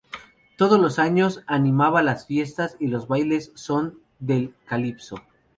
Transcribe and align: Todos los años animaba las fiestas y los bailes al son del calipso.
Todos 0.57 0.79
los 0.79 0.97
años 0.97 1.43
animaba 1.45 2.01
las 2.01 2.25
fiestas 2.25 2.75
y 2.79 2.87
los 2.87 3.07
bailes 3.07 3.49
al 3.49 3.57
son 3.59 3.99
del 4.19 4.55
calipso. 4.65 5.17